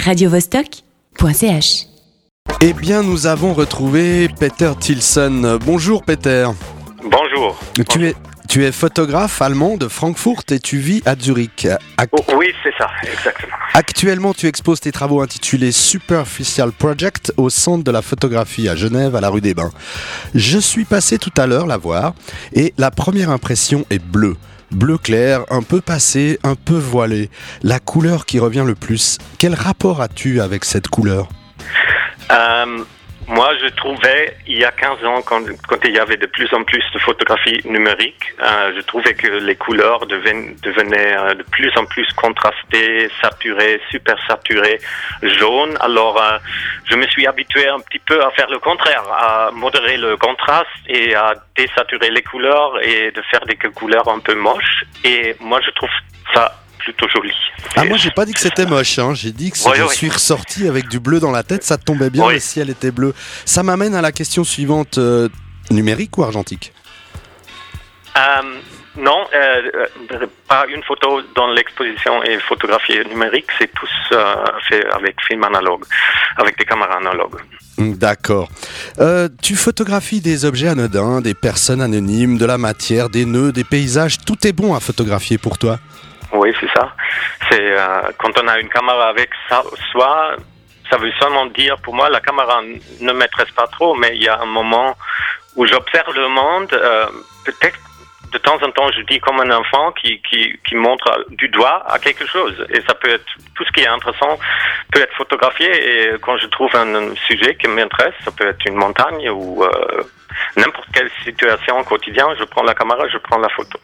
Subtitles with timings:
[0.00, 1.86] radiovostok.ch.
[2.60, 5.58] Eh bien, nous avons retrouvé Peter Tilson.
[5.64, 6.48] Bonjour Peter.
[7.04, 7.58] Bonjour.
[7.88, 8.14] Tu es,
[8.48, 11.66] tu es photographe allemand de Francfort et tu vis à Zurich.
[11.96, 13.54] Ac- Oh, oui, c'est ça, exactement.
[13.74, 19.14] Actuellement, tu exposes tes travaux intitulés Superficial Project au Centre de la photographie à Genève,
[19.16, 19.70] à la rue des Bains.
[20.34, 22.14] Je suis passé tout à l'heure la voir
[22.52, 24.36] et la première impression est bleue.
[24.70, 27.30] Bleu clair, un peu passé, un peu voilé.
[27.62, 29.18] La couleur qui revient le plus.
[29.38, 31.28] Quel rapport as-tu avec cette couleur?
[32.30, 32.84] Euh,
[33.30, 35.40] moi, je trouvais, il y a 15 ans, quand,
[35.84, 39.54] il y avait de plus en plus de photographies numériques, euh, je trouvais que les
[39.54, 44.80] couleurs deven- devenaient euh, de plus en plus contrastées, saturées, super saturées,
[45.22, 45.76] jaunes.
[45.80, 46.38] Alors, euh,
[46.90, 50.66] je me suis habitué un petit peu à faire le contraire, à modérer le contraste
[50.88, 54.84] et à désaturer les couleurs et de faire des couleurs un peu moches.
[55.04, 55.90] Et moi, je trouve
[56.34, 56.52] ça
[56.92, 57.32] plutôt joli.
[57.76, 59.14] Ah Et- moi j'ai pas dit que c'était moche, hein.
[59.14, 59.94] j'ai dit que si Oui, je oui.
[59.94, 62.34] suis ressorti avec du bleu dans la tête, ça tombait bien Oui.
[62.34, 63.14] le ciel était bleu.
[63.44, 65.28] Ça m'amène à la question suivante, euh,
[65.70, 66.72] numérique ou argentique?
[68.16, 68.20] Euh,
[68.96, 74.16] non, euh, pas une photo dans l'exposition est photographiée numérique, c'est tous
[74.68, 75.84] fait avec film analogue,
[76.36, 77.40] avec des caméras analogues.
[77.78, 78.48] Hmm, D'accord.
[78.98, 83.64] Euh, tu photographies des objets anodins, des personnes anonymes, de la matière, des nœuds, des
[83.64, 85.78] paysages, tout est bon à photographier pour toi?
[86.32, 86.94] Oui, c'est ça.
[87.50, 90.36] C'est euh, quand on a une caméra avec ça, soi,
[90.90, 92.60] ça veut seulement dire pour moi la caméra
[93.00, 94.96] ne maîtrise pas trop, mais il y a un moment
[95.56, 96.72] où j'observe le monde.
[96.72, 97.06] euh,
[97.44, 97.78] Peut-être
[98.32, 101.82] de temps en temps, je dis comme un enfant qui, qui, qui montre du doigt
[101.88, 102.54] à quelque chose.
[102.70, 103.24] Et ça peut être
[103.56, 104.38] tout ce qui est intéressant
[104.92, 105.68] peut être photographié.
[105.68, 109.64] Et quand je trouve un, un sujet qui m'intéresse, ça peut être une montagne ou
[109.64, 110.02] euh,
[110.56, 113.78] n'importe quelle situation quotidienne, je prends la caméra, je prends la photo.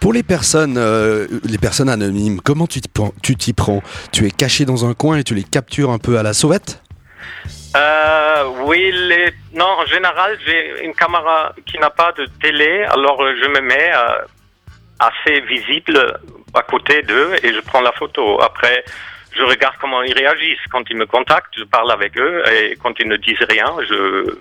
[0.00, 4.88] Pour les personnes, euh, les personnes anonymes, comment tu t'y prends- tu es caché dans
[4.88, 6.82] un coin et tu les captures un peu à la sauvette?
[7.76, 8.92] Euh, oui,
[9.54, 13.60] non, en général, j'ai une caméra qui n'a pas de télé, alors euh, je me
[13.60, 13.90] mets
[14.98, 16.18] assez visible
[16.54, 18.40] à côté d'eux et je prends la photo.
[18.42, 18.84] Après,
[19.36, 20.66] je regarde comment ils réagissent.
[20.70, 24.36] Quand ils me contactent, je parle avec eux et quand ils ne disent rien, je,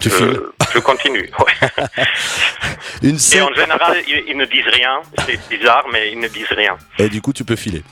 [0.00, 0.40] Tu je, files
[0.74, 1.30] je continue.
[3.02, 5.00] Une Et en général, ils, ils ne disent rien.
[5.26, 6.76] C'est bizarre, mais ils ne disent rien.
[6.98, 7.82] et du coup tu peux filer.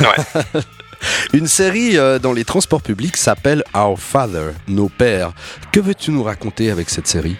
[0.00, 0.60] Ouais.
[1.32, 5.32] Une série euh, dans les transports publics s'appelle Our Father, Nos Pères.
[5.72, 7.36] Que veux-tu nous raconter avec cette série?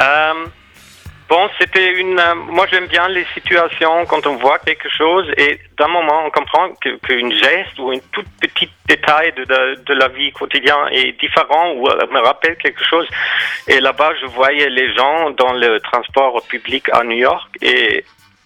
[0.00, 0.32] Euh,
[1.28, 2.18] bon, c'était une.
[2.18, 6.30] euh, moi, j'aime bien les situations quand on voit quelque chose et d'un moment, on
[6.30, 6.70] comprend
[7.02, 11.88] qu'une geste ou une toute petite détail de, de, la vie quotidienne est différent ou
[11.88, 13.06] euh, me rappelle quelque chose.
[13.66, 18.04] Et là-bas, je voyais les gens dans le transport public à New York et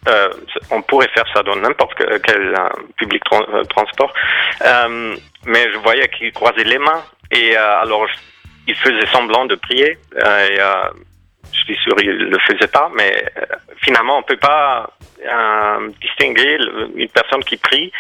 [0.09, 0.31] euh,
[0.73, 4.13] on pourrait faire ça dans n'importe que- quel euh, public tran- euh, transport.
[5.45, 8.07] Mais je voyais qu'ils croisaient les mains et alors
[8.67, 9.97] ils faisaient semblant de prier.
[10.17, 10.59] et,
[11.53, 13.45] je suis sûr qu'ils ne le faisaient pas, mais euh,
[13.83, 14.91] finalement, on ne peut pas
[15.25, 16.59] euh, distinguer
[16.97, 17.93] une personne qui prie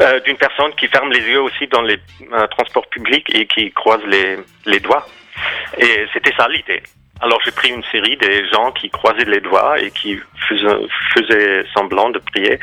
[0.00, 1.98] euh, d'une personne qui ferme les yeux aussi dans les
[2.32, 5.06] euh, transports publics et qui croise les, les doigts.
[5.78, 6.82] Et c'était ça l'idée.
[7.20, 11.64] Alors j'ai pris une série des gens qui croisaient les doigts et qui faisaient, faisaient
[11.74, 12.58] semblant de prier,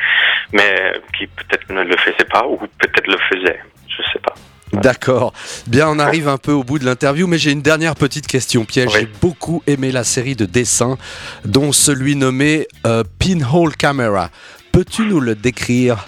[0.52, 3.60] mais qui peut-être ne le faisaient pas ou peut-être le faisaient.
[3.88, 4.34] Je sais pas.
[4.72, 5.32] D'accord.
[5.66, 8.64] Bien, on arrive un peu au bout de l'interview, mais j'ai une dernière petite question
[8.64, 8.88] piège.
[8.94, 9.00] Oui.
[9.00, 10.96] J'ai beaucoup aimé la série de dessins,
[11.44, 14.30] dont celui nommé euh, Pinhole Camera.
[14.72, 16.04] Peux-tu nous le décrire?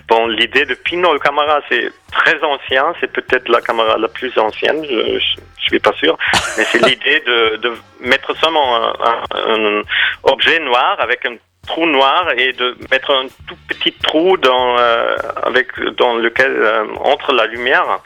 [0.10, 4.84] Bon, l'idée de Pinot Camera, c'est très ancien, c'est peut-être la caméra la plus ancienne,
[4.84, 6.18] je, je, je suis pas sûr,
[6.58, 9.82] mais c'est l'idée de, de mettre seulement un, un- un
[10.24, 11.36] objet noir avec un
[11.68, 15.68] trou noir et de mettre un tout petit trou dans, euh, avec,
[15.98, 18.00] dans lequel euh, entre la lumière.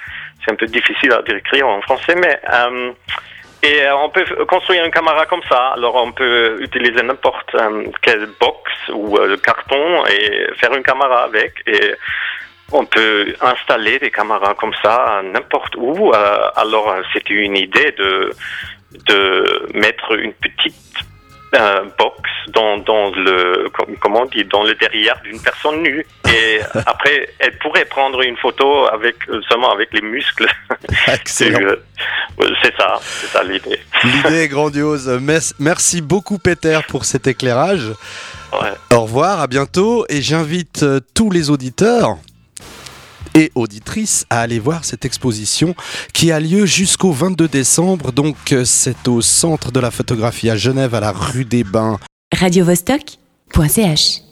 [0.44, 2.92] C'est un peu difficile à décrire en français, mais euh,
[3.64, 5.70] et on peut construire une caméra comme ça.
[5.76, 7.56] Alors on peut utiliser n'importe
[8.04, 11.54] quelle box ou euh, carton et faire une caméra avec.
[11.66, 11.96] Et
[12.72, 16.12] on peut installer des caméras comme ça n'importe où.
[16.56, 18.32] Alors c'était une idée de
[19.08, 20.76] de mettre une petite
[24.06, 28.38] comment on dit dans le derrière d'une personne nue et après elle pourrait prendre une
[28.38, 30.46] photo avec euh, seulement avec les muscles
[31.08, 31.60] Excellent.
[31.60, 31.76] euh,
[32.62, 35.20] c'est ça c'est ça l'idée L'idée est grandiose.
[35.58, 37.88] Merci beaucoup, Peter, pour cet éclairage.
[38.54, 38.74] Ouais.
[38.96, 40.06] Au revoir, à bientôt.
[40.10, 42.18] Et j'invite euh, tous les auditeurs
[43.34, 45.76] et auditrices à aller voir cette exposition
[46.14, 48.12] qui a lieu jusqu'au 22 décembre.
[48.12, 51.98] Donc, c'est au centre de la photographie à Genève, à la rue des Bains.
[53.54, 54.25] radiovostok.ch